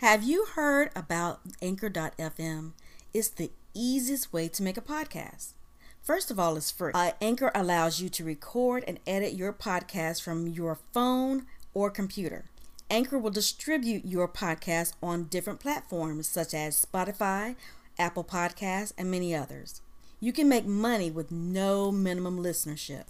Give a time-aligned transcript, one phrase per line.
[0.00, 2.72] Have you heard about Anchor.fm?
[3.14, 5.52] It's the easiest way to make a podcast.
[6.02, 6.92] First of all, it's free.
[6.94, 12.44] Uh, Anchor allows you to record and edit your podcast from your phone or computer.
[12.90, 17.56] Anchor will distribute your podcast on different platforms such as Spotify,
[17.98, 19.80] Apple Podcasts, and many others.
[20.20, 23.04] You can make money with no minimum listenership.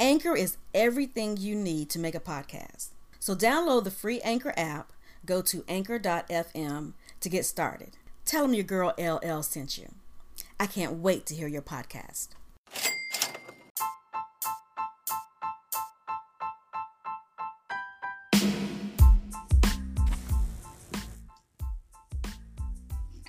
[0.00, 2.90] Anchor is everything you need to make a podcast.
[3.18, 4.92] So download the free Anchor app,
[5.28, 7.90] go to anchor.fm to get started.
[8.24, 9.88] Tell them your girl LL sent you.
[10.58, 12.28] I can't wait to hear your podcast.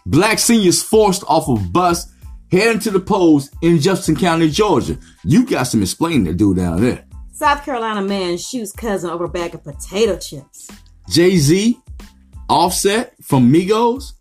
[0.05, 2.11] Black seniors forced off of bus
[2.51, 4.97] heading to the polls in Jefferson County, Georgia.
[5.23, 7.05] You got some explaining to do down there.
[7.31, 10.69] South Carolina man shoots cousin over bag of potato chips.
[11.09, 11.79] Jay Z,
[12.49, 14.13] Offset from Migos,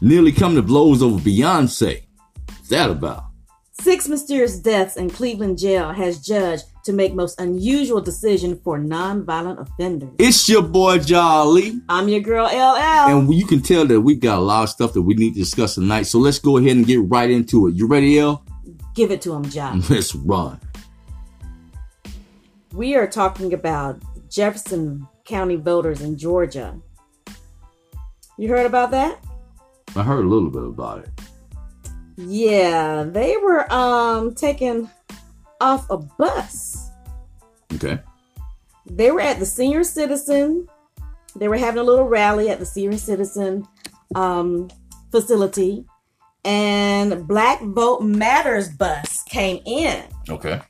[0.00, 2.04] nearly come to blows over Beyonce.
[2.46, 3.24] What's that about?
[3.72, 9.60] Six mysterious deaths in Cleveland jail has judge to make most unusual decision for nonviolent
[9.60, 10.08] offenders.
[10.18, 11.78] It's your boy Jolly.
[11.90, 13.10] I'm your girl LL.
[13.10, 15.40] And you can tell that we got a lot of stuff that we need to
[15.40, 16.04] discuss tonight.
[16.04, 17.74] So let's go ahead and get right into it.
[17.74, 18.42] You ready, L?
[18.94, 19.82] Give it to him, John.
[19.90, 20.58] Let's run.
[22.72, 24.00] We are talking about
[24.30, 26.80] Jefferson County voters in Georgia.
[28.38, 29.18] You heard about that?
[29.94, 31.08] I heard a little bit about it.
[32.16, 34.90] Yeah, they were um taken
[35.60, 36.90] off a bus.
[37.74, 37.98] Okay.
[38.86, 40.68] They were at the senior citizen.
[41.34, 43.66] They were having a little rally at the senior citizen
[44.14, 44.68] um,
[45.10, 45.84] facility,
[46.44, 50.60] and Black Vote Matters bus came in, Okay.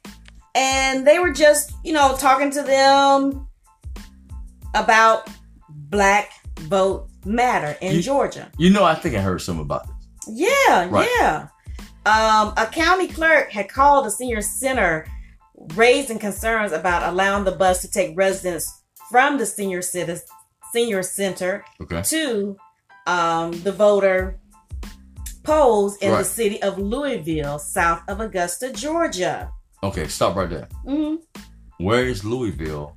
[0.56, 3.46] and they were just you know talking to them
[4.74, 5.28] about
[5.68, 8.50] Black Vote Matter in You- Georgia.
[8.58, 9.96] You know, I think I heard something about this.
[10.28, 11.08] Yeah, Right.
[11.18, 11.48] yeah.
[12.06, 15.06] Um, a county clerk had called a senior center,
[15.74, 20.26] raising concerns about allowing the bus to take residents from the senior citizen
[20.72, 22.02] senior center Okay.
[22.02, 22.56] to
[23.06, 24.38] um, the voter
[25.44, 29.50] polls in the city of Louisville, south of Augusta, Georgia.
[29.82, 30.68] Okay, stop right there.
[30.84, 31.14] hmm
[31.78, 32.96] Where is Louisville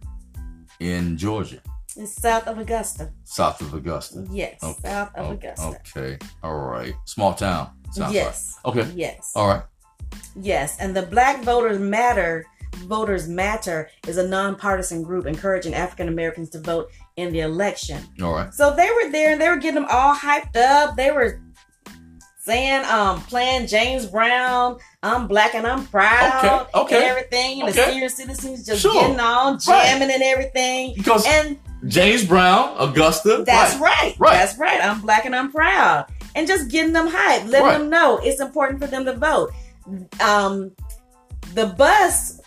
[0.79, 1.61] in Georgia?
[1.99, 3.11] It's south of Augusta.
[3.25, 4.25] South of Augusta.
[4.31, 4.79] Yes, Okay.
[4.89, 5.79] south of Oh, Augusta.
[5.97, 6.17] Okay.
[6.43, 6.93] All right.
[7.05, 7.71] Small town.
[8.09, 8.55] Yes.
[8.63, 8.77] Like.
[8.77, 8.91] Okay.
[8.95, 9.31] Yes.
[9.35, 9.63] All right.
[10.35, 12.45] Yes, and the Black Voters Matter
[12.87, 18.01] Voters Matter is a nonpartisan group encouraging African Americans to vote in the election.
[18.21, 18.53] All right.
[18.53, 20.95] So they were there and they were getting them all hyped up.
[20.95, 21.41] They were
[22.41, 26.67] saying, um, playing James Brown, I'm black and I'm proud.
[26.73, 27.61] Okay, okay, And everything.
[27.61, 27.91] And the okay.
[27.91, 28.93] senior citizens just Sure.
[28.93, 30.93] getting on, jamming and everything.
[30.95, 33.43] Because And James Brown, Augusta.
[33.45, 33.81] that's right.
[33.81, 34.15] right.
[34.19, 34.33] Right.
[34.33, 34.83] That's right.
[34.83, 36.07] I'm black and I'm proud.
[36.35, 37.77] And just getting them hyped, letting Right.
[37.79, 39.51] them know it's important for them to vote.
[40.19, 40.71] Um,
[41.53, 42.39] the bus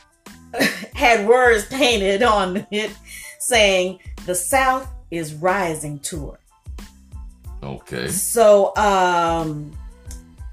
[0.94, 2.92] had words painted on it
[3.38, 6.38] saying the South is rising tour.
[7.62, 8.08] Okay.
[8.08, 9.72] So, um,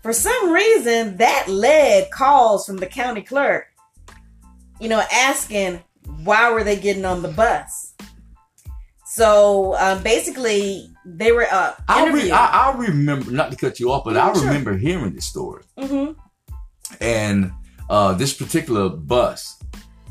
[0.02, 3.68] for some reason, that led calls from the county clerk,
[4.80, 5.82] you know, asking
[6.24, 7.89] why were they getting on the bus.
[9.20, 13.92] So um, basically, they were uh, I, re- I, I remember, not to cut you
[13.92, 14.44] off, but I Mhm, sure.
[14.46, 15.64] remember hearing this story.
[15.78, 16.16] Mhm.
[17.02, 17.52] And
[17.90, 19.62] uh, this particular bus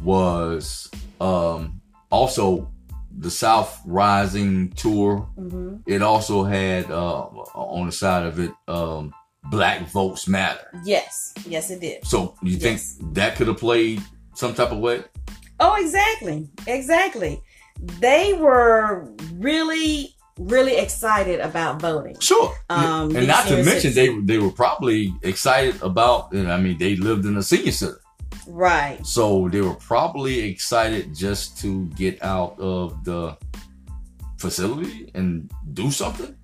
[0.03, 0.91] was
[1.23, 1.81] um,
[2.11, 2.71] also
[3.19, 5.27] the South Rising tour.
[5.41, 5.81] Mhm.
[5.87, 7.23] It also had uh,
[7.55, 9.15] on the side of it, um,
[9.45, 10.69] Black Votes Matter.
[10.85, 12.05] Yes, yes, it did.
[12.05, 12.83] So you think
[13.15, 14.03] that could have played
[14.35, 15.03] some type of way?
[15.61, 17.43] Oh, exactly, exactly.
[18.01, 22.19] They were really, really excited about voting.
[22.21, 22.53] Sure.
[22.71, 24.27] Um, and not to mention, they citizens.
[24.27, 26.33] they were probably excited about.
[26.33, 28.01] And I mean, they lived in a senior center,
[28.47, 29.05] Right.
[29.07, 33.37] so they were probably excited just to get out of the
[34.39, 36.35] facility and do something.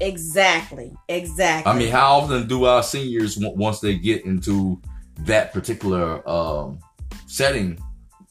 [0.00, 0.92] Exactly.
[1.08, 1.70] Exactly.
[1.70, 4.80] I mean, how often do our seniors, once they get into
[5.20, 6.78] that particular um,
[7.26, 7.78] setting,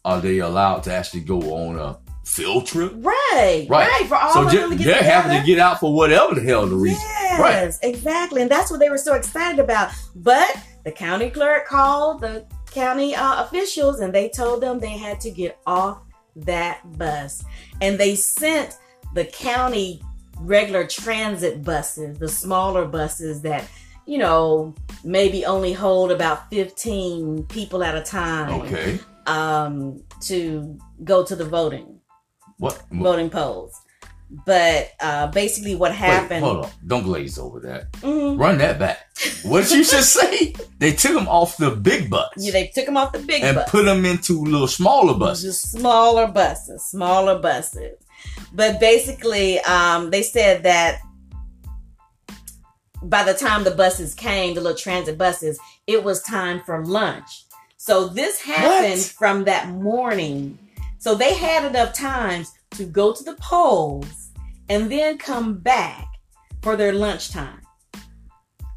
[0.04, 2.92] are they allowed to actually go on a field trip?
[2.98, 3.88] right, Right.
[3.90, 4.06] right.
[4.08, 6.36] For all so of ju- them to get they're having to get out for whatever
[6.36, 7.02] the hell the reason.
[7.02, 7.74] Yes, Right.
[7.90, 8.42] exactly.
[8.42, 9.90] And that's what they were so excited about.
[10.16, 15.20] But the county clerk called the county uh, officials and they told them they had
[15.22, 16.00] to get off
[16.36, 17.44] that bus.
[17.82, 18.78] And they sent
[19.14, 20.02] the county
[20.40, 23.66] regular transit buses, the smaller buses that,
[24.06, 24.74] you know,
[25.04, 29.00] maybe only hold about 15 people at a time Okay.
[29.28, 32.00] um, to go to the voting
[32.62, 32.82] What?
[32.92, 33.74] voting polls.
[34.46, 36.46] But uh, basically, what Wait, happened?
[36.46, 36.72] hold on.
[36.88, 37.92] Don't glaze over that.
[38.02, 38.40] Mhm.
[38.40, 39.00] Run that back.
[39.44, 40.54] What you just say?
[40.82, 43.56] They took them off the big bus Yeah, they took them off the big and
[43.58, 43.70] bus.
[43.70, 45.44] put them into little smaller buses.
[45.62, 47.98] Just smaller buses, smaller buses.
[48.54, 51.02] But basically, um, they said that
[53.04, 57.46] by the time the buses came, the little transit buses, it was time for lunch.
[57.78, 59.16] So this happened What?
[59.20, 60.58] from that morning.
[61.02, 64.30] So they had enough times to go to the polls
[64.70, 66.06] and then come back
[66.62, 67.60] for their lunchtime.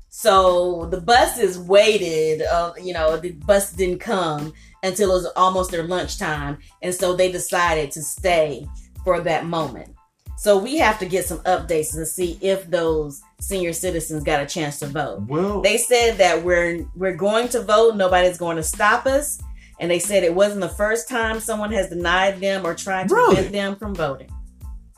[0.08, 5.70] So the buses waited, uh, you know, the bus didn't come until it was almost
[5.70, 6.56] their lunchtime.
[6.80, 8.66] And so they decided to stay
[9.04, 9.94] for that moment.
[10.38, 14.46] So we have to get some updates to see if those senior citizens got a
[14.46, 15.24] chance to vote.
[15.28, 19.38] Well, They said that we're we're going to vote, nobody's going to stop us.
[19.80, 23.14] And they said it wasn't the first time someone has denied them or tried to
[23.14, 23.34] Really?
[23.34, 24.30] prevent them from voting.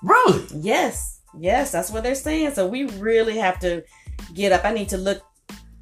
[0.02, 0.44] really?
[0.55, 2.52] Yes, yes, that's what they're saying.
[2.55, 3.82] So we really have to
[4.34, 4.64] get up.
[4.64, 5.23] I need to look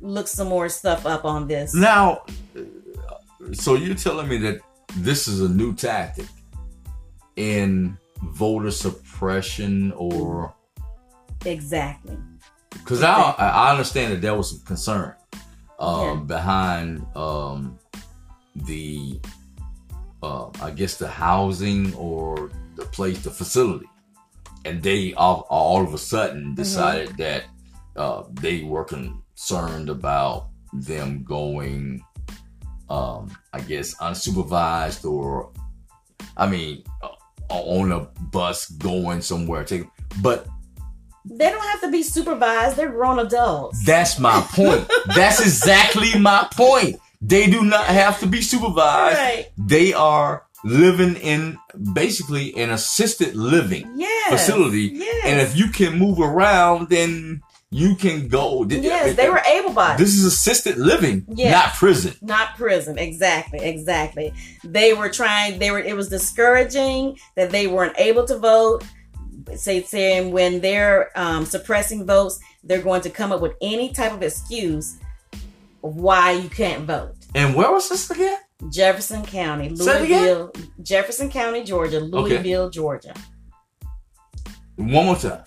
[0.01, 1.75] look some more stuff up on this.
[1.75, 2.25] Now,
[3.53, 4.61] so you're telling me that
[4.97, 6.27] this is a new tactic
[7.37, 10.55] in voter suppression or
[11.45, 12.17] Exactly.
[12.73, 15.15] because I I understand that there was some concern
[15.79, 16.15] um, Yeah.
[16.25, 17.79] behind um,
[18.55, 19.21] the
[20.23, 23.87] uh, I guess the housing or the place the facility,
[24.65, 27.45] and they all, all of a sudden decided that
[27.97, 32.03] uh, they were concerned about them going,
[32.89, 35.53] um, I guess unsupervised or
[36.37, 37.09] I mean uh,
[37.51, 38.01] on a
[38.33, 39.65] bus going somewhere.
[39.65, 39.85] Take,
[40.23, 40.47] but
[41.27, 42.77] They don't have to be supervised.
[42.77, 43.85] They're grown adults.
[43.85, 44.91] That's my point.
[45.15, 46.97] That's exactly my point.
[47.27, 49.19] They do not have to be supervised.
[49.19, 49.47] Right.
[49.57, 51.59] They are living in
[51.93, 54.31] basically an assisted living Yes.
[54.31, 54.91] facility.
[54.95, 55.25] Yes.
[55.27, 57.41] And if you can move around, then
[57.71, 58.65] you can go.
[58.69, 59.99] yes, they were able bodied.
[59.99, 61.53] This is assisted living, Yes.
[61.53, 62.15] not prison.
[62.23, 64.33] not prison exactly exactly
[64.63, 68.85] they were trying they were it was discouraging that they weren't able to vote
[69.57, 74.13] say saying when they're um, suppressing votes they're going to come up with any type
[74.13, 74.99] of excuse
[75.85, 78.39] why you can't vote And where was this again?
[78.71, 80.51] jefferson county louisville
[80.83, 83.13] jefferson county georgia louisville georgia
[84.77, 85.43] One more time.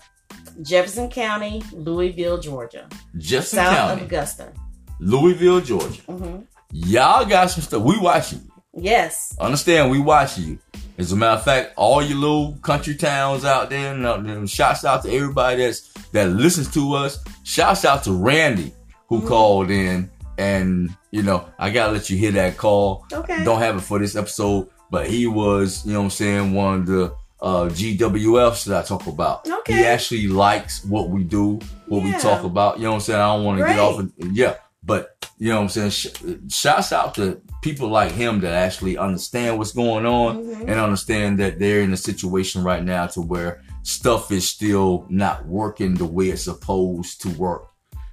[0.62, 4.52] jefferson county louisville georgia Jefferson south County, of augusta
[5.00, 6.02] Louisville, Georgia.
[6.02, 6.38] hmm
[6.72, 7.82] Y'all got some stuff.
[7.82, 8.82] We watching you.
[8.82, 10.58] yes Understand, we watching you.
[10.98, 14.84] As a matter of fact, all your little country towns out there, and, uh, shouts
[14.84, 17.18] out to everybody that's that listens to us.
[17.44, 18.74] Shouts out to Randy
[19.08, 19.28] who Mhm.
[19.28, 23.04] called in, and you know I gotta let you hear that call.
[23.12, 26.54] okay Don't have it for this episode, but he was, you know what I'm saying,
[26.54, 29.48] one of the uh, GWFs that I talk about.
[29.48, 29.74] Okay.
[29.74, 32.78] He actually likes what we do, what we talk about.
[32.78, 33.20] You know what I'm saying?
[33.20, 33.98] I don't want to get off.
[34.00, 35.90] Of, yeah, but you know what I'm saying.
[35.90, 36.06] Sh-
[36.48, 40.60] shouts out to people like him that actually understand what's going on Mhm.
[40.62, 45.46] and understand that they're in a situation right now to where stuff is still not
[45.46, 47.68] working the way it's supposed to work.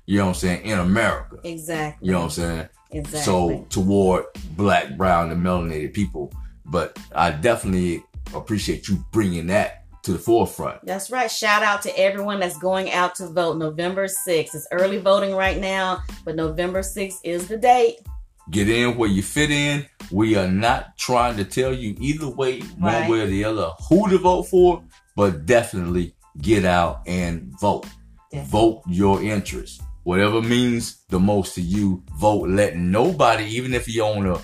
[0.05, 0.65] You know what I'm saying?
[0.65, 1.39] In America.
[1.43, 2.69] exactly You know what I'm saying?
[2.91, 6.31] exactly So toward black, brown, and melanated people.
[6.65, 8.03] But I definitely
[8.33, 10.85] appreciate you bringing that to the forefront.
[10.85, 11.29] That's right.
[11.29, 14.53] Shout out to everyone that's going out to vote November 6th.
[14.53, 17.97] It's early voting right now, but November 6th is the date.
[18.51, 19.87] Get in where you fit in.
[20.11, 24.07] We are not trying to tell you either way, one way or the other, who
[24.09, 24.83] to vote for,
[25.15, 27.87] but definitely get out and vote.
[28.31, 28.51] Definitely.
[28.51, 29.81] Vote your interest.
[30.05, 32.47] Whatever means the most to you, vote.
[32.47, 34.39] Let nobody, even if you own a,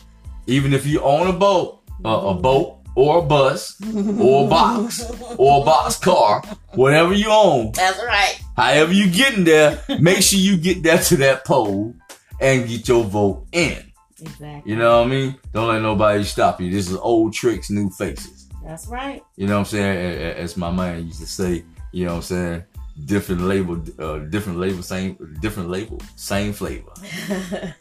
[0.47, 3.79] even if you own a boat, uh, a boat or a bus
[4.19, 6.41] or a box or a box car,
[6.73, 8.41] whatever you own, That's right.
[8.57, 11.93] however you getting there, make sure you get there to that poll
[12.39, 13.77] and get your vote in.
[14.19, 14.63] Exactly.
[14.65, 15.35] You know what I mean?
[15.53, 16.71] Don't let nobody stop you.
[16.71, 18.47] This is old tricks, new faces.
[18.65, 19.21] That's right.
[19.35, 19.97] You know what I'm saying?
[19.97, 22.63] A- a- As my man used to say, you know what I'm saying?
[23.05, 26.91] Different label, uh, different label, same, different label, same flavor.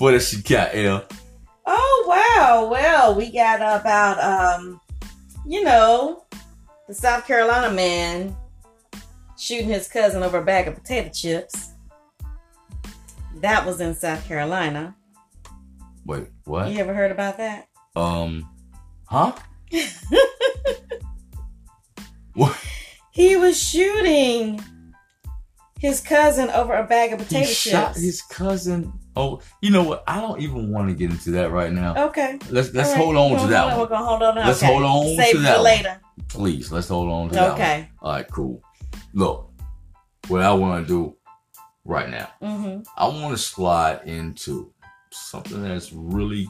[0.00, 1.04] What else you got, L?
[1.66, 2.68] oh wow.
[2.70, 4.80] Well, we got about um,
[5.46, 6.24] you know,
[6.88, 8.34] the South Carolina man
[9.38, 11.72] shooting his cousin over a bag of potato chips.
[13.36, 14.96] That was in South Carolina.
[16.06, 16.70] Wait, what?
[16.70, 17.68] You ever heard about that?
[17.94, 18.48] Um,
[19.04, 19.34] huh?
[22.34, 22.58] what?
[23.12, 24.62] He was shooting
[25.78, 27.70] his cousin over a bag of potato he chips.
[27.70, 28.92] shot his cousin.
[29.16, 30.04] Oh, you know what?
[30.06, 32.06] I don't even want to get into that right now.
[32.06, 32.38] Okay.
[32.50, 32.96] Let's let's right.
[32.98, 33.80] hold on to that on- one.
[33.80, 34.34] We're gonna hold on.
[34.36, 34.72] to- Let's okay.
[34.72, 35.64] hold on Save to that for one.
[35.64, 36.00] later.
[36.28, 37.52] Please, let's hold on to that.
[37.52, 37.88] Okay.
[38.00, 38.62] All right, cool.
[39.14, 39.50] Look,
[40.28, 41.16] what I want to do
[41.84, 42.82] right now, Mm-hmm.
[42.96, 44.72] I want to slide into
[45.10, 46.48] something that's really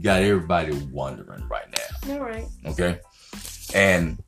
[0.00, 2.14] got everybody wondering right now.
[2.14, 2.46] All right.
[2.64, 2.98] Okay,
[3.74, 4.22] and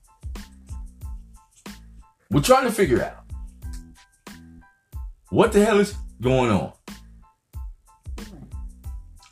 [2.30, 3.25] we're trying to figure out
[5.30, 6.73] what the hell is going on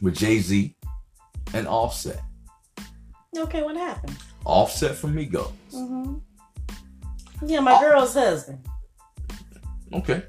[0.00, 0.75] with Jay Z
[1.55, 2.21] and Offset.
[3.37, 3.62] Okay.
[3.62, 4.17] What happened?
[4.45, 5.53] Offset from Migos.
[5.73, 6.17] Mm-hmm.
[7.47, 8.67] Yeah, my girl's husband.
[9.93, 10.23] Okay.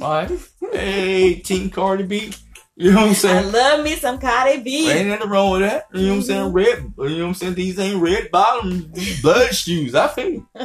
[0.00, 0.30] All right.
[0.72, 2.32] Hey, Team Cardi B.
[2.76, 3.46] You know what I'm saying?
[3.46, 4.90] I love me some Cardi B.
[4.90, 5.86] Ain't nothing wrong with that.
[5.92, 6.52] You know what I'm saying?
[6.52, 6.92] Red.
[6.98, 7.54] You know what I'm saying?
[7.54, 9.94] These ain't red bottoms, these blood shoes.
[9.94, 10.48] I feel you.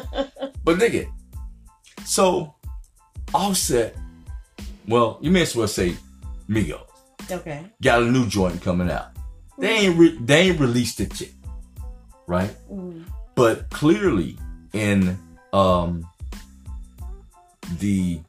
[0.64, 1.10] But nigga,
[2.10, 2.56] so
[3.34, 3.96] Offset,
[4.88, 5.96] well, you may as well say
[6.50, 6.82] Migos.
[7.30, 7.64] Okay.
[7.82, 9.10] Got a new joint coming out.
[9.60, 11.30] They ain't re- they ain't released it yet.
[12.26, 12.56] Right?
[12.72, 13.06] Mm.
[13.36, 14.38] but clearly
[14.74, 15.18] in
[15.52, 16.08] um
[17.80, 18.20] the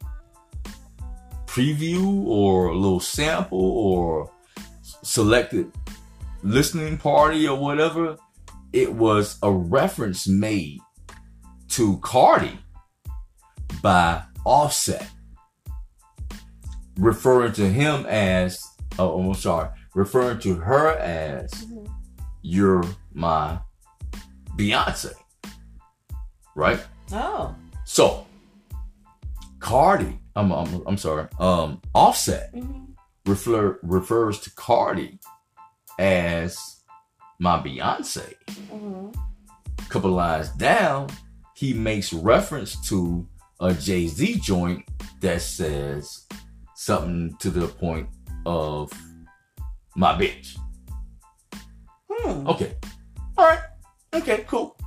[1.45, 4.31] preview or a little sample or
[5.03, 5.71] selected
[6.43, 8.17] listening party or whatever
[8.73, 10.79] it was a reference made
[11.67, 12.57] to Cardi
[13.81, 15.07] by Offset
[16.97, 18.63] referring to him as
[18.99, 21.89] oh I'm sorry referring to her as Mhm.
[22.41, 22.83] you're
[23.13, 23.59] my
[24.57, 25.13] Beyonce.
[26.55, 26.79] Right?
[27.13, 27.55] Oh.
[27.85, 28.25] So
[29.59, 32.91] Cardi, I'm I'm, I'm sorry, um Offset Mm-hmm.
[33.29, 35.19] refer, refers to Cardi
[35.99, 36.57] as
[37.39, 38.33] my Beyonce.
[38.47, 39.09] Mm-hmm.
[39.89, 41.09] couple lines down,
[41.55, 43.27] he makes reference to
[43.61, 44.83] a Jay-Z joint
[45.21, 46.25] that says
[46.75, 48.09] something to the point
[48.45, 48.91] of
[49.95, 50.57] my bitch.
[52.09, 52.47] Hmm.
[52.47, 52.75] Okay.
[53.37, 53.59] All right.
[54.13, 54.77] Okay, cool.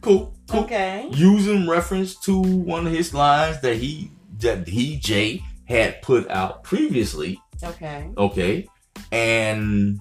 [0.00, 0.34] Cool.
[0.48, 0.64] Cool.
[0.64, 1.08] Okay.
[1.12, 6.64] Using reference to one of his lines that he that he Jay had put out
[6.64, 8.10] previously, Okay.
[8.16, 8.66] okay,
[9.12, 10.00] and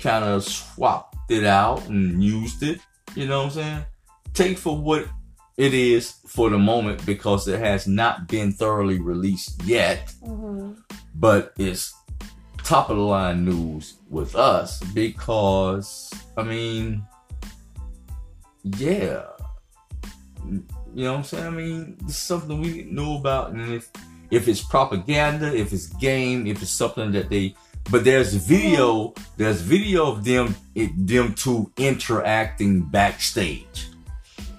[0.00, 2.80] kind of swapped it out and used it.
[3.14, 3.84] You know what I'm saying?
[4.34, 5.08] Take for what
[5.60, 10.72] it is for the moment because it has not been thoroughly released yet Mm-hmm.
[11.14, 11.94] but it's
[12.64, 17.04] top of the line news with us because I mean,
[18.64, 19.24] yeah,
[20.46, 21.46] you know what I'm saying.
[21.46, 23.90] I mean, it's something we know about, and if
[24.30, 27.54] if it's propaganda, if it's game, if it's something that they,
[27.90, 33.88] but there's video, there's video of them, it, them two interacting backstage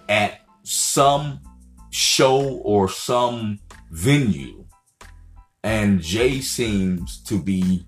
[0.09, 0.40] at
[0.71, 1.39] some
[1.91, 3.59] show or some
[3.91, 4.61] venue
[5.63, 7.85] and Jay seems to be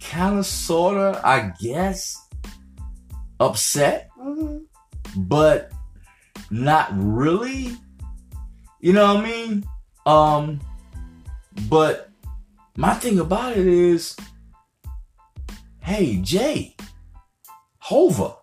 [0.00, 2.16] kind of, sort of, I guess,
[3.40, 4.58] upset, Mm-hmm.
[5.22, 5.72] but
[6.50, 7.76] not really.
[8.80, 9.64] You know what I mean?
[10.06, 10.60] Um,
[11.68, 12.10] but
[12.76, 14.16] my thing about it is,
[15.80, 16.76] hey, Jay,
[17.78, 18.36] Hova,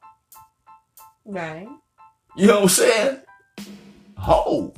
[1.26, 1.68] Right.
[2.36, 3.20] You know what I'm saying?
[4.18, 4.74] Ho.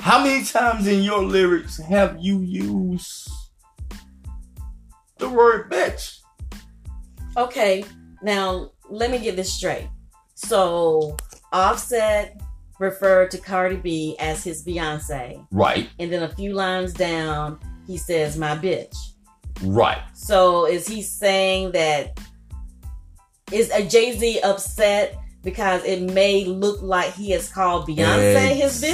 [0.00, 3.28] How many times in your lyrics have you used
[5.18, 6.18] the word bitch?
[7.36, 7.84] Okay.
[8.22, 9.88] Now let me get this straight.
[10.34, 11.16] So
[11.52, 12.40] Offset
[12.78, 17.98] referred to Cardi B as his Beyonce, Right, and then a few lines down he
[17.98, 18.96] says my bitch.
[19.62, 20.00] right.
[20.14, 22.18] So is he saying that
[23.52, 28.82] is a Jay Z upset because it may look like he has called Beyonce his
[28.82, 28.92] bitch?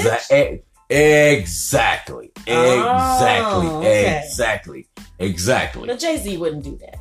[0.88, 2.31] Exactly.
[2.47, 3.67] Exactly.
[3.67, 4.23] Oh, okay.
[4.25, 4.87] Exactly.
[5.19, 5.87] Exactly.
[5.88, 6.99] But Jay Z wouldn't do that.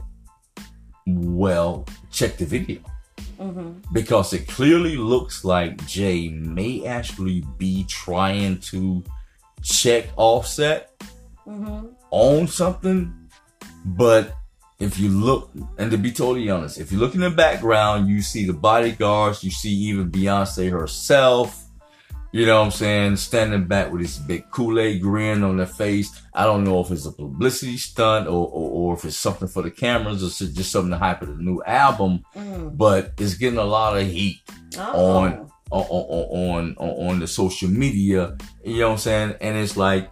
[1.08, 2.80] Well, check the video.
[3.38, 9.04] hmm because it clearly looks like Jay may actually be trying to
[9.62, 10.92] check offset
[11.44, 13.14] hmm on something.
[13.86, 14.36] But
[14.80, 18.22] if you look, and to be totally honest, if you look in the background, you
[18.22, 21.62] see the bodyguards, you see even Beyonce herself.
[22.34, 23.16] You know what I'm saying?
[23.16, 26.22] Standing back with this big Kool-Aid grin on their face.
[26.34, 29.64] I don't know if it's a publicity stunt or, or, or if it's something for
[29.64, 33.60] the cameras or just something to hype of the new album, mm but it's getting
[33.60, 34.42] a lot of heat
[34.78, 35.20] Oh.
[35.20, 38.36] on on on on on the social media.
[38.66, 39.36] You know what I'm saying?
[39.40, 40.12] And it's like,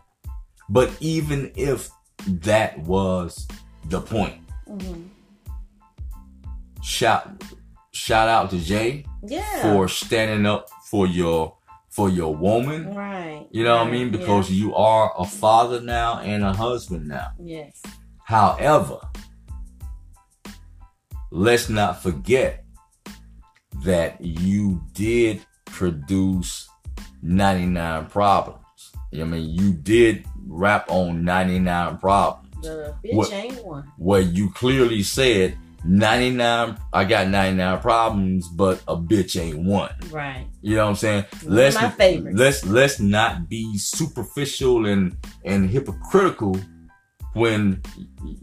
[0.70, 1.90] but even if
[2.26, 3.46] that was
[3.90, 4.36] the point,
[4.70, 5.10] Mhm.
[6.82, 7.44] shout
[7.92, 9.62] shout out to Jay Yeah.
[9.62, 11.56] for standing up for your
[11.90, 12.96] for your woman.
[12.96, 13.48] Right.
[13.52, 14.10] You know what I mean?
[14.10, 14.58] Because yeah.
[14.58, 17.28] you are a father now and a husband now.
[17.40, 17.82] Yes.
[18.26, 18.98] However,
[21.32, 22.66] let's not forget
[23.84, 26.68] that you did produce
[27.22, 28.60] 99 problems.
[29.14, 33.84] I mean, you did rap on 99 problems The bitch What- ain't one.
[33.98, 39.92] where you clearly said 99 I got 99 problems but a bitch ain't one.
[40.12, 40.48] Right.
[40.62, 41.26] You know what I'm saying?
[41.44, 42.40] One let's my favorites.
[42.40, 46.58] let's let's not be superficial and and hypocritical
[47.34, 47.82] when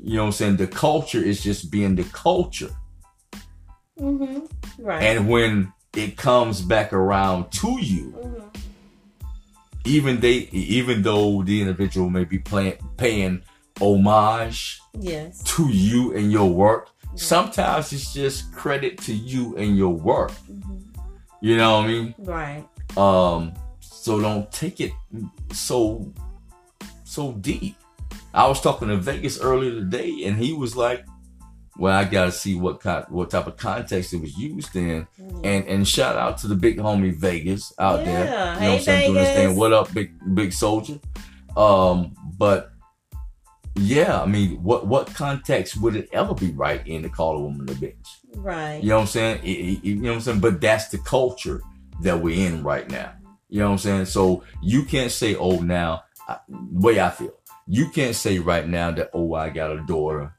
[0.03, 2.71] you know what I'm saying the culture is just being the culture.
[3.99, 4.85] Mm-hmm.
[4.85, 5.03] Right.
[5.03, 8.47] And when it comes back around to you, hmm
[9.87, 13.43] even they even though the individual may be playing paying
[13.81, 15.43] homage Yes.
[15.57, 20.33] to you and your work, sometimes it's just credit to you and your work.
[20.47, 20.79] hmm
[21.41, 22.15] You know what I mean?
[22.19, 22.65] Right.
[22.97, 24.93] Um, so don't take it
[25.53, 26.13] so
[27.05, 27.77] so deep.
[28.33, 31.05] I was talking to Vegas earlier today, and he was like,
[31.77, 35.07] "Well, I gotta see what kind, what type of context it was used in."
[35.43, 38.25] And and shout out to the big homie Vegas out there.
[38.27, 38.31] Yeah.
[38.31, 39.13] You know what Hey, I'm saying?
[39.13, 39.51] Doing this Vegas.
[39.51, 39.57] thing.
[39.59, 40.99] What up, big big soldier?
[41.57, 42.70] Um, but
[43.81, 47.41] yeah, I mean, what what context would it ever be right in to call a
[47.41, 47.95] woman a bitch?
[48.35, 48.83] Right.
[48.83, 49.41] You know what I'm saying?
[49.45, 50.41] It- it- you know what I'm saying?
[50.41, 51.61] But that's the culture
[52.03, 53.13] that we're in right now.
[53.49, 54.05] You know what I'm saying?
[54.07, 57.33] So you can't say, oh, now, I, way I feel,
[57.67, 60.33] you can't say right now that, oh, I got a daughter.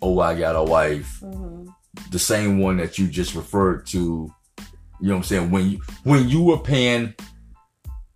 [0.00, 1.20] Oh, I got a wife.
[1.20, 1.66] hmm
[2.10, 3.98] The same one that you just referred to.
[5.00, 5.50] You know what I'm saying?
[5.50, 7.14] When you, when you were paying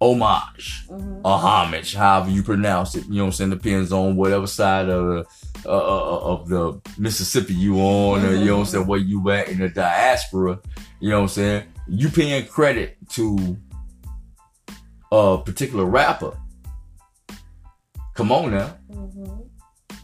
[0.01, 3.05] homage hmm or homage, however you pronounce it.
[3.07, 3.51] You know what I'm saying?
[3.51, 5.25] Depends on whatever side of the
[5.67, 9.29] uh, uh, of the Mississippi you on, or you know what I'm saying, where you
[9.31, 10.61] at in the diaspora.
[11.01, 11.65] You know what I'm saying?
[11.89, 13.57] You paying credit to
[15.11, 16.39] a particular rapper.
[18.15, 18.77] Come on now.
[18.91, 19.41] hmm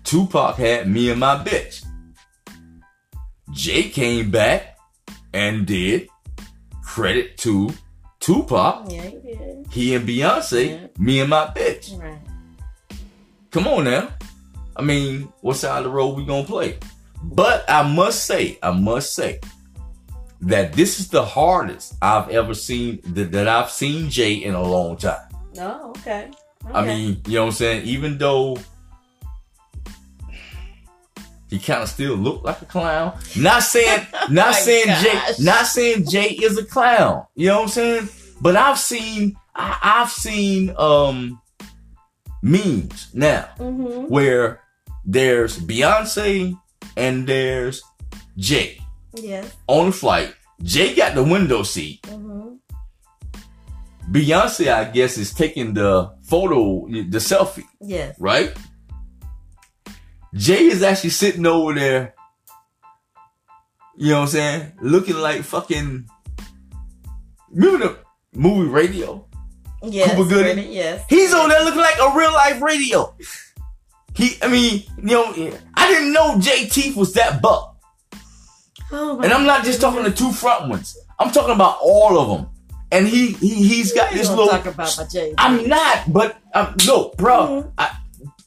[0.03, 1.85] Tupac had me and my bitch.
[3.53, 4.77] Jay came back
[5.33, 6.09] and did
[6.83, 7.71] credit to
[8.25, 8.87] Tupac.
[8.91, 9.67] Yeah, he did.
[9.71, 10.87] He and Beyonce, Yeah.
[10.99, 12.01] me and my bitch.
[12.01, 12.19] Right.
[13.51, 14.09] Come on now.
[14.75, 16.79] I mean, what side of the road we gonna play?
[17.23, 19.41] But I must say, I must say
[20.41, 24.63] that this is the hardest I've ever seen that, that I've seen Jay in a
[24.63, 25.29] long time.
[25.59, 26.31] Oh, okay.
[26.73, 27.85] I mean, you know what I'm saying?
[27.85, 28.57] Even though
[31.51, 33.19] he kind of still looked like a clown.
[33.37, 35.03] Not saying, not My saying gosh.
[35.37, 37.27] Jay, not saying Jay is a clown.
[37.35, 38.09] You know what I'm saying?
[38.41, 41.41] But I've seen, I, I've seen um
[42.43, 44.61] memes now hmm where
[45.05, 46.59] there's Beyonce
[46.97, 47.83] and there's
[48.37, 48.81] Jay
[49.15, 49.55] Yes.
[49.67, 50.35] on the flight.
[50.63, 52.05] Jay got the window seat.
[52.07, 52.55] hmm
[54.11, 57.65] Beyonce, I guess, is taking the photo, the selfie.
[57.81, 58.17] Yes.
[58.21, 58.55] right?
[60.35, 62.15] Jay is actually sitting over there,
[63.97, 64.73] you know what I'm saying?
[64.81, 66.09] Looking like fucking.
[67.53, 67.99] Remember the
[68.39, 69.27] movie Radio?
[69.83, 70.15] Yes.
[70.15, 70.73] Cuba Gooding?
[70.73, 71.05] Yes.
[71.09, 73.15] He's on there looking like a real life radio.
[74.17, 75.33] He, I mean, you know,
[75.75, 77.77] I didn't know Jay Teeth was that buck.
[78.93, 80.97] Oh And I'm not just talking the two front ones.
[81.19, 82.49] I'm talking about all of them.
[82.93, 84.47] And he, he he's got You this little.
[84.49, 85.35] talk about my Jay.
[85.39, 87.73] I'm not, but um, no, bro, Mhm.
[87.79, 87.97] I,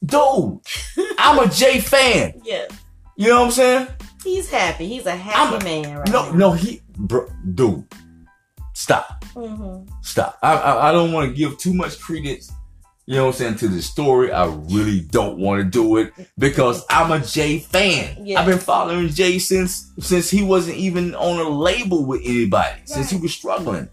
[0.05, 0.59] dude,
[1.17, 2.33] I'm a Jay fan.
[2.43, 2.67] Yeah.
[3.15, 3.87] You know what I'm saying?
[4.23, 4.87] He's happy.
[4.87, 6.37] He's a happy a- man right No, now.
[6.37, 7.83] no, he, bro, dude,
[8.73, 10.37] stop, hmm stop.
[10.43, 12.51] I, I, I don't want to give too much credence.
[13.09, 14.33] You know what I'm saying to the story.
[14.33, 18.25] I really don't want to do it because I'm a Jay fan.
[18.25, 18.39] Yeah.
[18.41, 22.81] I've been following Jay since since he wasn't even on a label with anybody.
[22.83, 23.87] Since he was struggling.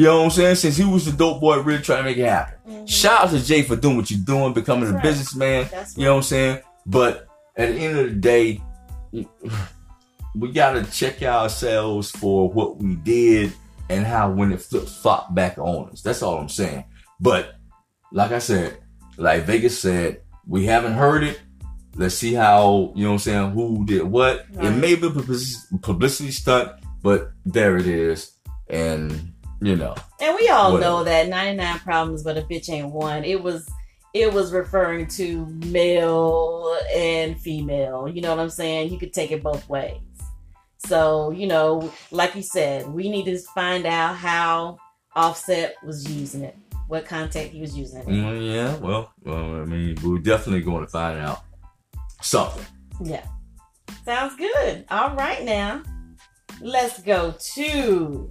[0.00, 0.54] You know what I'm saying?
[0.54, 2.54] Since he was the dope boy, really trying to make it happen.
[2.66, 2.88] Mhm.
[2.88, 5.02] Shout out to Jay for doing what you're doing, becoming a Right.
[5.02, 5.68] businessman.
[5.70, 6.58] That's You know what I'm saying?
[6.86, 8.62] But at the end of the day,
[10.34, 13.52] we gotta check ourselves for what we did
[13.90, 16.00] and how when it flip flop back on us.
[16.00, 16.84] That's all I'm saying.
[17.20, 17.56] But
[18.10, 18.78] like I said,
[19.18, 21.40] like Vegas said, we haven't heard it.
[21.94, 23.50] Let's see how you know what I'm saying.
[23.50, 24.46] Who did what?
[24.62, 26.70] It may be a publicity stunt,
[27.02, 28.30] but there it is,
[28.70, 29.94] and you know.
[30.20, 30.90] And we all Whatever.
[30.90, 33.24] know that 99 problems, but a bitch ain't one.
[33.24, 33.70] It was
[34.12, 38.08] it was referring to male and female.
[38.08, 38.92] You know what I'm saying?
[38.92, 40.00] You could take it both ways.
[40.78, 44.78] So, you know, like you said, we need to find out how
[45.14, 46.56] Offset was using it,
[46.88, 48.06] what context he was using it.
[48.06, 51.42] Mm, yeah, well, well, I mean, we're definitely going to find out
[52.22, 52.64] something.
[53.04, 53.26] Yeah.
[54.04, 54.84] Sounds good.
[54.90, 55.82] All right now.
[56.60, 58.30] Let's go to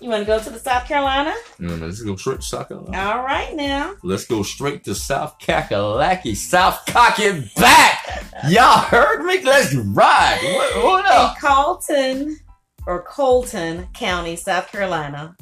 [0.00, 1.34] You want to go to the South Carolina?
[1.58, 2.98] You know, let's go straight to South Carolina.
[2.98, 3.96] All right now.
[4.04, 8.24] Let's go straight to South Kakalaki, South Cocky back.
[8.48, 9.42] Y'all heard me?
[9.42, 10.38] Let's ride.
[10.42, 11.38] What, what In up?
[11.38, 12.38] Colleton
[12.86, 15.36] or Colleton County, South Carolina.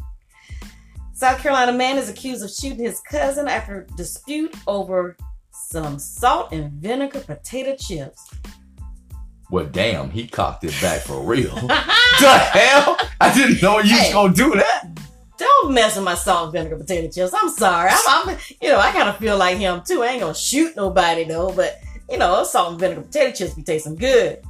[1.12, 5.18] South Carolina man is accused of shooting his cousin after dispute over
[5.52, 8.34] some salt and vinegar potato chips.
[9.50, 11.54] Well, damn, he cocked it back for real.
[11.54, 12.96] the hell?
[13.20, 14.88] I didn't know you was gonna do that.
[15.38, 17.32] Don't mess with my salt and vinegar potato chips.
[17.38, 17.90] I'm sorry.
[17.92, 20.02] I'm, I'm you know, I kind of feel like him too.
[20.02, 21.80] I ain't gonna shoot nobody though, but
[22.10, 24.40] you know, salt and vinegar potato chips be tasting good.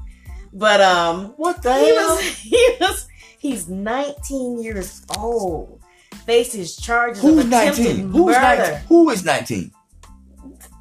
[0.52, 2.14] But um, What the he hell?
[2.16, 5.80] was he was he's 19 years old.
[6.24, 8.11] Faces charges Who's of attempted 19?
[8.11, 8.62] Who's murder.
[8.72, 8.78] 19?
[8.88, 9.70] Who is 19?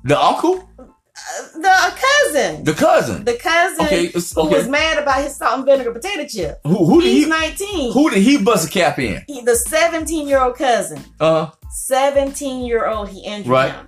[0.06, 0.70] The uncle?
[1.18, 2.64] Uh, the cousin.
[2.66, 3.24] The cousin?
[3.24, 6.60] The cousin Okay, it's- who was mad about his salt and vinegar potato chip.
[6.64, 7.30] Who, who did He's he?
[7.30, 7.94] 19.
[7.94, 9.24] Who did he bust a cap in?
[9.28, 11.02] He- the 17 year old cousin.
[11.20, 13.72] Uh, 17 year old he injured Right.
[13.72, 13.88] him.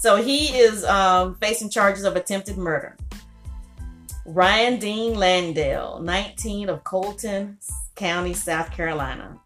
[0.00, 2.96] So he is um, facing charges of attempted murder.
[4.26, 7.58] Ryan Dean Landale, 19 of Colleton
[7.96, 9.40] County, South Carolina.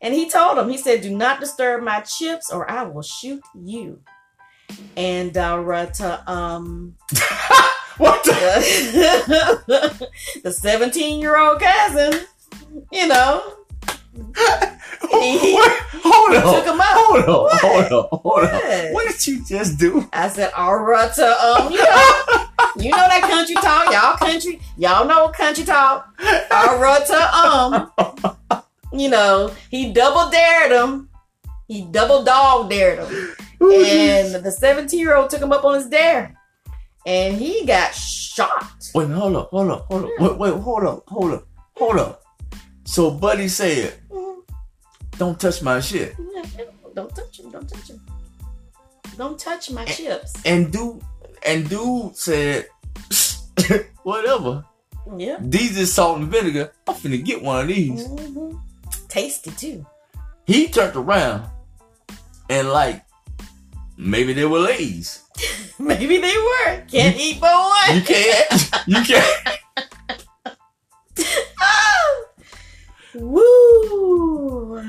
[0.00, 3.42] And he told him, he said, Do not disturb my chips or I will shoot
[3.54, 4.00] you.
[4.96, 6.96] And to um
[7.98, 10.08] what the?
[10.42, 12.26] the 17 year old cousin,
[12.90, 13.42] you know,
[15.10, 15.56] He-
[16.02, 16.54] hold on.
[16.54, 16.94] took him out.
[16.94, 17.44] Hold on.
[17.44, 17.60] What?
[17.60, 18.08] Hold on.
[18.20, 18.50] Hold on.
[18.50, 18.92] What?
[18.92, 20.08] What did you just do?
[20.12, 24.60] I said, all right, to, um, you know, you know that country talk, y'all country,
[24.76, 26.08] y'all know country talk.
[26.50, 31.08] All right, to, um, you know, he double dared him.
[31.68, 33.34] He double dog dared him.
[33.62, 36.34] And the 17 year old took him up on his dare.
[37.06, 38.90] And he got shot.
[38.94, 40.10] Wait, hold up, hold up, hold up.
[40.18, 41.46] Wait, wait, hold up, hold up,
[41.76, 42.22] hold up.
[42.84, 43.94] So Buddy said,
[45.18, 46.14] "Don't touch my shit,"
[46.94, 48.00] Don't touch him, don't touch him.
[49.16, 50.34] Don't touch my chips.
[50.44, 51.02] and dude,
[51.44, 52.66] and dude said,
[54.02, 54.64] "Whatever.
[55.16, 55.38] Yeah.
[55.40, 56.72] These is salt and vinegar.
[56.86, 58.52] I'm finna get one of these." hmm
[59.08, 59.86] Tasty too.
[60.46, 61.48] He turned around
[62.48, 63.04] and like,
[63.96, 65.22] maybe they were Lay's.
[65.78, 66.84] Maybe they were.
[66.86, 67.96] Can't eat but one.
[67.96, 69.58] You can't, you can't.
[71.64, 72.24] Oh!
[73.14, 74.82] Woo!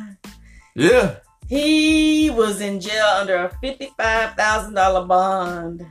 [0.76, 1.18] Yeah.
[1.48, 5.86] He was in jail under a $55,000 bond.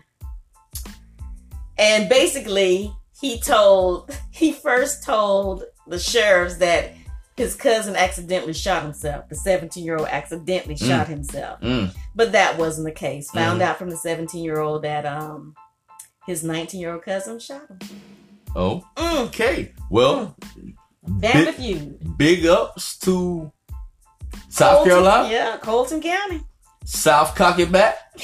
[1.78, 6.94] And basically, he told, he first told the sheriffs that
[7.36, 9.28] his cousin accidentally shot himself.
[9.28, 10.86] The 17 year old accidentally Mm.
[10.88, 11.60] shot himself.
[11.60, 11.94] Mm.
[12.14, 13.30] But that wasn't the case.
[13.30, 13.64] Found Mhm.
[13.64, 15.54] out from the 17 year old that um
[16.26, 17.78] his 19 year old cousin shot him.
[18.54, 19.26] Oh, Mm.
[19.28, 19.72] okay.
[19.90, 20.36] Well,
[21.20, 22.18] Family big, feud.
[22.18, 23.50] big ups to
[24.48, 26.42] South Colton- Carolina, Yeah, Colleton County.
[26.84, 27.96] South Cocky back.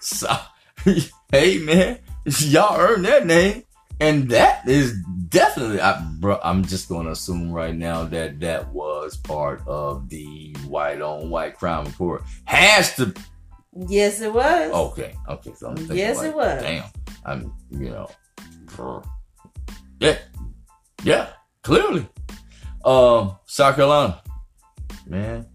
[0.00, 0.46] South.
[1.32, 1.98] hey man,
[2.40, 3.64] y'all earned that name,
[4.00, 5.80] and that is definitely.
[5.80, 10.54] I, bro, I'm just going to assume right now that that was part of the
[10.66, 12.22] white on white crime report.
[12.44, 13.14] Has to
[13.86, 14.72] yes, it was.
[14.72, 15.52] Okay, okay.
[15.54, 16.62] So Yes, like, it was.
[16.62, 16.84] Damn,
[17.24, 19.02] I'm you know,
[20.00, 20.18] yeah,
[21.02, 21.28] yeah,
[21.62, 22.08] clearly.
[22.84, 24.22] Um, South Carolina,
[25.06, 25.46] man,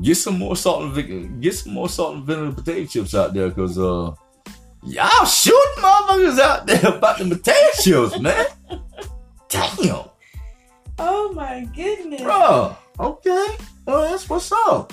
[0.00, 3.34] get some more salt and vinegar, get some more salt and vinegar potato chips out
[3.34, 4.12] there, cause uh,
[4.84, 8.46] y'all shooting motherfuckers out there about the potato chips, man.
[9.48, 10.04] Damn,
[10.98, 12.20] Oh my goodness.
[12.22, 12.76] bro.
[13.00, 13.46] Okay,
[13.86, 14.92] well that's what's up.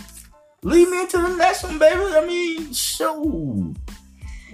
[0.64, 2.02] Lead me into the next one, baby.
[2.02, 3.76] I mean, shoot.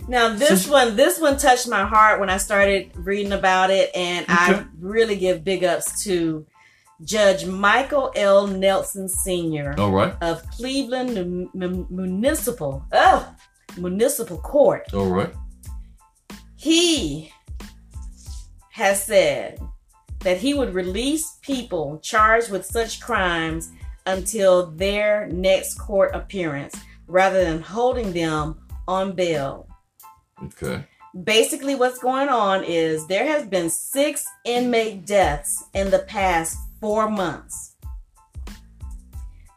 [0.08, 4.26] Now this one, this one touched my heart when I started reading about it, and
[4.30, 6.46] I really give big ups to
[7.04, 8.46] Judge Michael L.
[8.48, 9.74] Nelson Sr.
[9.80, 10.14] All right.
[10.22, 13.35] of Cleveland Mun- Mun- Municipal, oh,
[13.78, 14.84] Municipal Court.
[14.94, 15.34] All right.
[16.56, 17.32] He
[18.72, 19.60] has said
[20.22, 23.72] that he would release people charged with such crimes
[24.06, 26.76] until their next court appearance
[27.08, 29.68] rather than holding them on bail.
[30.44, 30.84] Okay.
[31.24, 37.10] Basically, what's going on is there has been six inmate deaths in the past four
[37.10, 37.75] months.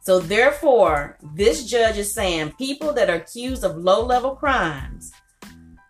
[0.09, 5.13] So, therefore, this judge is saying people that are accused of low level crimes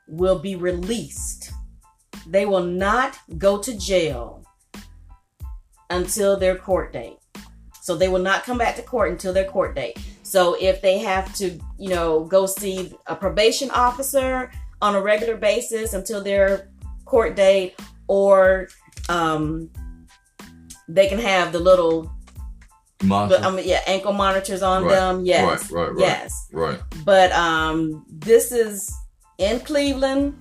[0.09, 1.53] will be released.
[2.27, 4.45] They will not go to jail
[5.91, 7.19] until their court date.
[7.81, 10.01] So they will not come back to court until their court date.
[10.25, 14.51] So if they have to, you know, go see a probation officer
[14.83, 16.73] on a regular basis until their
[17.05, 17.77] court date,
[18.09, 18.67] or
[19.09, 19.71] um,
[20.89, 22.13] they can have the little,
[23.01, 25.25] But, um, yeah, ankle monitors on Right, them.
[25.25, 26.01] Yes, right, right, right.
[26.01, 26.49] yes.
[26.53, 26.81] right.
[27.05, 28.93] But um, this is
[29.39, 30.37] in Cleveland,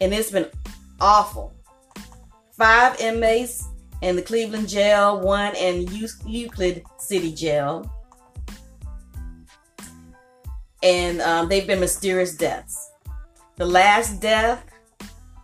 [0.00, 0.46] and it's been
[1.00, 1.52] awful.
[2.52, 3.66] Five inmates
[4.02, 5.88] in the Cleveland jail, one in
[6.24, 7.90] Euclid City Jail,
[10.82, 12.90] and um, they've been mysterious deaths.
[13.56, 14.64] The last death,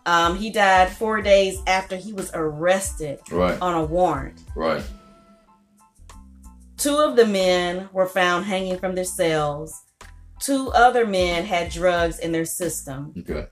[0.05, 3.59] um, he died four days after he was arrested Right.
[3.61, 4.39] on a warrant.
[4.55, 4.83] Right.
[6.77, 9.83] Two of the men were found hanging from their cells.
[10.39, 13.13] Two other men had drugs in their system.
[13.19, 13.47] Okay.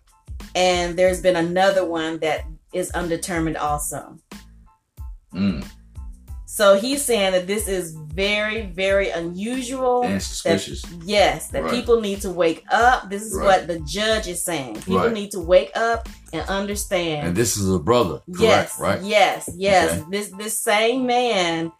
[0.53, 4.17] And there's been another one that is undetermined also.
[5.33, 5.65] Mm.
[6.45, 10.03] So he's saying that this is very, very unusual.
[10.03, 10.83] And That, suspicious.
[11.03, 11.71] yes, that Right.
[11.71, 13.09] people need to wake up.
[13.09, 13.45] This is Right.
[13.45, 14.75] what the judge is saying.
[14.75, 15.11] People Right.
[15.11, 17.27] need to wake up and understand.
[17.29, 18.21] And this is a brother.
[18.33, 18.39] Correct.
[18.39, 19.01] yes, Right.
[19.01, 19.91] yes, yes.
[19.99, 20.03] Okay.
[20.11, 21.73] This this same man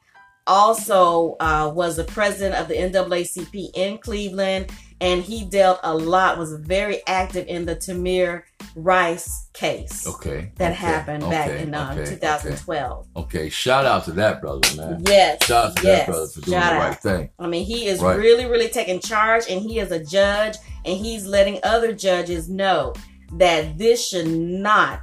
[0.48, 6.38] also uh, was the president of the NAACP in Cleveland, and he dealt a lot.
[6.38, 8.44] Was very active in the Tamir
[8.76, 10.52] Rice case Okay.
[10.56, 13.08] that okay, happened back okay, in uh, okay, 2012.
[13.16, 13.50] Okay.
[13.50, 15.02] Shout out to that brother, man.
[15.06, 16.00] Yes, Shout out to yes.
[16.06, 16.90] that brother for doing Shout the out.
[16.90, 17.30] right thing.
[17.40, 18.18] I mean, he is Right.
[18.18, 20.56] really, really taking charge, and he is a judge,
[20.86, 22.94] and he's letting other judges know
[23.34, 25.02] that this should not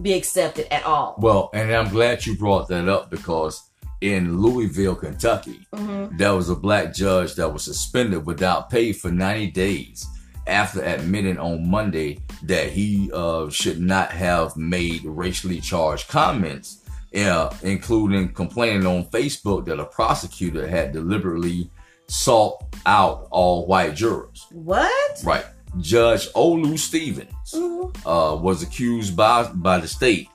[0.00, 1.16] be accepted at all.
[1.18, 3.62] Well, and I'm glad you brought that up because
[4.00, 9.10] in Louisville, Kentucky, hmm there was a black judge that was suspended without pay for
[9.10, 10.06] 90 days
[10.46, 16.82] after admitting on Monday that he uh, should not have made racially charged comments,
[17.16, 21.70] uh, including complaining on Facebook that a prosecutor had deliberately
[22.06, 24.46] sought out all white jurors.
[24.52, 25.22] What?
[25.24, 25.46] Right.
[25.80, 27.96] Judge Olu Stevens Mhm.
[28.04, 30.28] uh, was accused by by the state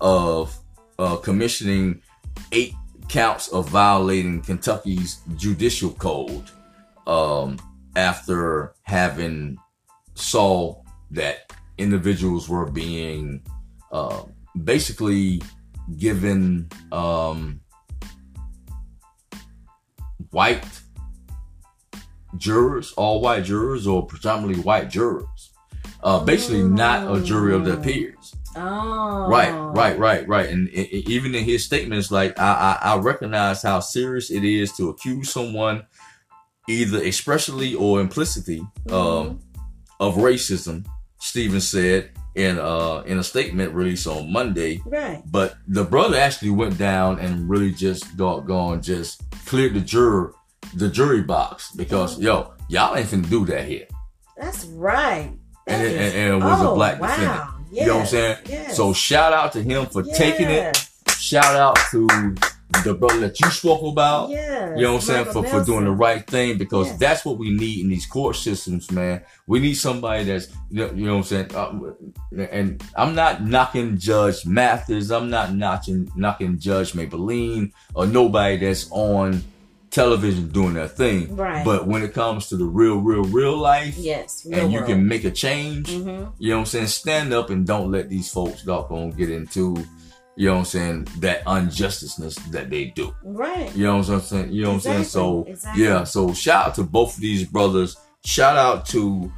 [0.00, 0.54] of
[0.98, 2.00] uh, commissioning
[2.52, 2.74] eight
[3.08, 6.50] counts of violating Kentucky's judicial code
[7.06, 7.58] um,
[7.96, 9.58] after having
[10.14, 13.42] saw that individuals were being
[13.92, 14.22] uh,
[14.62, 15.42] basically
[15.98, 17.60] given um,
[20.30, 20.64] white
[22.36, 25.52] jurors, all white jurors, or predominantly white jurors.
[26.02, 28.34] Uh, basically, not a jury of their peers.
[28.56, 29.28] Oh.
[29.28, 30.48] Right, right, right, right.
[30.50, 34.90] And even in his statements, like I, I, I recognize how serious it is to
[34.90, 35.86] accuse someone,
[36.68, 39.40] either expressly or implicitly, um,
[40.00, 40.86] of racism.
[41.20, 44.80] Stevens said in uh in a statement released on Monday.
[44.84, 45.22] Right.
[45.24, 50.34] But the brother actually went down and really just doggone just cleared the juror
[50.74, 53.86] the jury box because yo y'all ain't finna do that here.
[54.36, 55.32] That's right.
[55.66, 57.06] And That it- is- and it was a oh, black wow.
[57.08, 57.50] defendant.
[57.74, 57.82] Yes.
[57.82, 58.36] You know what I'm saying?
[58.46, 58.76] Yes.
[58.76, 60.88] So shout out to him for taking it.
[61.18, 62.06] Shout out to
[62.84, 64.30] the brother that you spoke about.
[64.30, 64.72] Yes.
[64.76, 65.26] You know what I'm saying?
[65.26, 66.98] Michael For, for doing the right thing because Yes.
[66.98, 69.22] that's what we need in these court systems, man.
[69.46, 71.54] We need somebody that's, you know, you know what I'm saying?
[71.54, 71.96] Um,
[72.50, 75.10] and I'm not knocking Judge Mathis.
[75.10, 79.42] I'm not knocking, knocking Judge Mablean or nobody that's on
[79.94, 81.34] television doing their thing.
[81.36, 81.64] Right.
[81.64, 84.44] But when it comes to the real, real, real life, Yes.
[84.50, 86.86] and you can make a change, hmm you know what I'm saying?
[86.88, 89.76] Stand up and don't let these folks doggone get into,
[90.36, 93.14] you know what I'm saying, that unjusticeness that they do.
[93.22, 93.74] Right.
[93.76, 94.52] You know what I'm saying?
[94.52, 95.04] You know what I'm saying?
[95.04, 97.96] So Exactly, yeah, so shout out to both of these brothers.
[98.24, 99.32] Shout out to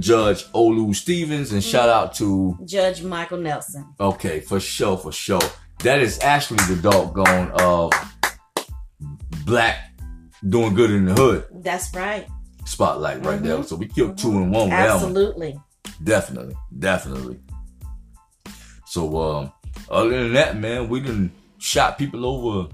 [0.00, 2.04] Judge Olu Stevens and shout Mm-hmm.
[2.04, 3.86] out to Judge Michael Nelson.
[4.00, 5.40] okay, for sure, for sure.
[5.84, 7.90] That is actually the doggone uh
[9.44, 9.83] black
[10.48, 12.26] doing good in the hood That's right.
[12.64, 13.58] spotlight right there.
[13.58, 13.64] Mhm.
[13.66, 14.70] So we killed two and one.
[14.70, 15.58] Absolutely.
[16.02, 17.38] Definitely, definitely.
[18.86, 19.52] So, um,
[19.90, 22.68] other than that, man, we done shot people over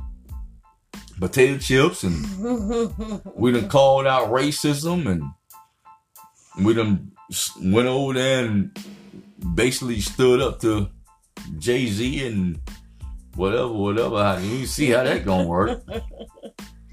[1.19, 5.23] potato chips, and we done called out racism, and
[6.65, 7.13] we done
[7.61, 8.77] went over there and
[9.55, 10.89] basically stood up to
[11.59, 12.61] Jay Z and
[13.35, 14.41] whatever, whatever.
[14.43, 15.83] You see how that gonna work?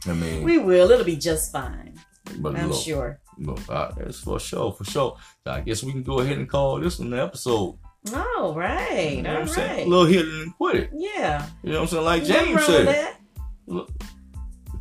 [0.05, 0.91] I mean, we will.
[0.91, 1.95] It'll be just fine.
[2.39, 3.19] but I'm look, sure.
[3.39, 5.17] look, that's for sure, for sure.
[5.45, 7.77] I guess we can go ahead and call this one the episode.
[8.15, 9.17] All right.
[9.17, 9.77] You know All what I'm saying?
[9.77, 9.86] right.
[9.86, 10.89] A little hit and quit it.
[10.93, 11.45] Yeah.
[11.63, 12.05] You know what I'm saying?
[12.05, 12.88] Like Nothing James wrong with said.
[12.88, 13.88] that.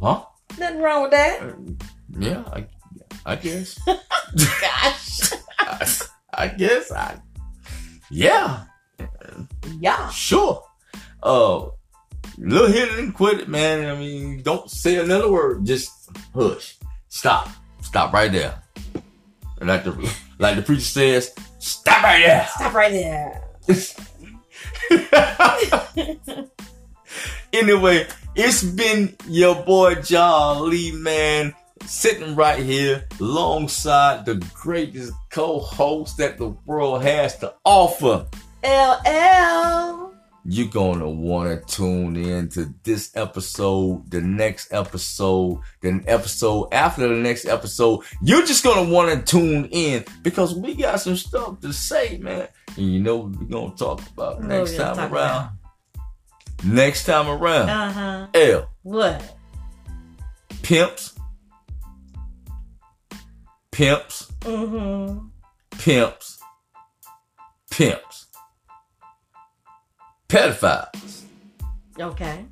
[0.01, 0.25] Huh?
[0.59, 1.43] Nothing wrong with that.
[1.43, 1.53] Uh,
[2.19, 2.67] Yeah, I,
[3.25, 3.79] I guess.
[3.87, 5.33] Gosh.
[5.59, 5.97] I,
[6.35, 6.93] I guess.
[6.93, 7.17] I.
[8.11, 8.65] Yeah,
[9.81, 10.09] Yeah.
[10.11, 10.63] sure.
[11.23, 11.67] Uh,
[12.39, 13.89] little hit it and quit it, man.
[13.89, 15.65] I mean, don't say another word.
[15.65, 16.77] Just hush.
[17.09, 17.49] Stop.
[17.83, 18.63] Stop right there.
[19.59, 22.47] And like the like the preacher says, stop right there.
[22.55, 23.43] Stop right there.
[27.53, 29.95] anyway, it's been your boy
[30.61, 31.55] Lee, man,
[31.87, 38.27] sitting right here alongside the greatest co-host that the world has to offer.
[38.63, 40.06] LL.
[40.49, 47.17] You're gonna wanna tune in to this episode, the next episode, the episode after the
[47.17, 48.05] next episode.
[48.23, 52.47] You're just gonna wanna tune in because we got some stuff to say, man.
[52.77, 55.59] And you know what we're gonna talk about What next time around.
[56.65, 57.69] Next time around.
[57.69, 58.27] Uh huh.
[58.35, 58.71] L.
[58.83, 59.37] What?
[60.63, 61.19] Pimps.
[63.73, 64.31] Pimps.
[64.43, 65.27] Mm-hmm.
[65.77, 66.39] Pimps.
[67.69, 68.26] Pimps.
[70.29, 71.23] Pedophiles.
[71.99, 72.45] Okay.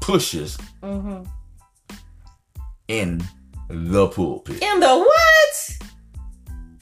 [0.00, 1.24] Pushers Mm-hmm.
[2.88, 3.22] in
[3.68, 4.62] the pulpit.
[4.62, 5.78] In the what?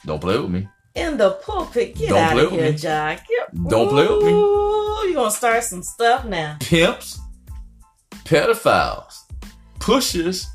[0.06, 0.68] Don't play with me.
[0.94, 1.94] In the pulpit.
[1.96, 2.78] Get Don't out of here, me.
[2.78, 3.16] John.
[3.28, 4.32] Get- Don't play with me.
[4.32, 6.56] Ooh, you gonna start some stuff now.
[6.60, 7.18] Pimps,
[8.24, 9.14] pedophiles,
[9.80, 10.46] pushers,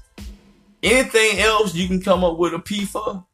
[0.82, 3.26] anything else you can come up with a P for,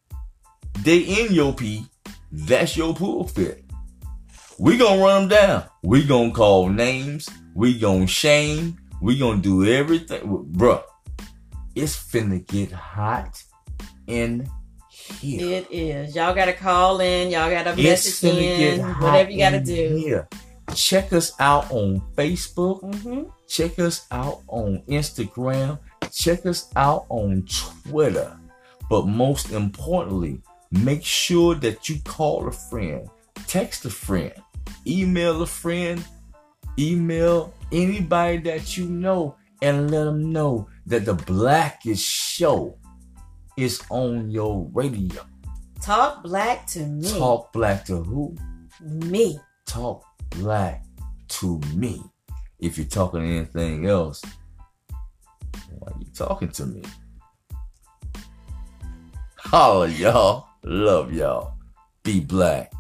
[0.82, 1.86] they in your P.
[2.32, 3.64] That's your pulpit.
[4.60, 5.64] We gonna run them down.
[5.84, 7.30] We gonna call names.
[7.56, 8.78] We gonna shame.
[9.02, 10.22] We gonna do everything.
[10.52, 10.84] Bruh,
[11.76, 13.42] it's finna get hot
[14.08, 14.50] in
[15.22, 15.60] here.
[15.60, 16.16] It is.
[16.16, 17.30] Y'all gotta call in.
[17.32, 18.80] Y'all gotta It's message finna get in.
[18.82, 19.96] hot Whatever you gotta do.
[19.96, 20.28] here.
[20.76, 22.82] Check us out on Facebook.
[22.82, 23.24] Mm-hmm.
[23.48, 25.80] Check us out on Instagram.
[26.12, 28.38] Check us out on Twitter.
[28.90, 30.42] But most importantly,
[30.72, 33.10] make sure that you call a friend,
[33.48, 34.34] text a friend,
[34.86, 36.04] email a friend,
[36.78, 42.78] email anybody that you know, and let them know that the Blackest Show
[43.58, 45.22] is on your radio.
[45.82, 47.10] Talk black to me.
[47.10, 48.36] Talk black to who?
[48.82, 49.38] Me.
[49.66, 50.84] talk black
[51.28, 52.02] to me.
[52.60, 54.22] If you're talking anything else,
[55.70, 56.84] why you talking to me?
[59.38, 60.48] Holla, y'all.
[60.64, 61.54] Love y'all.
[62.04, 62.72] Be black.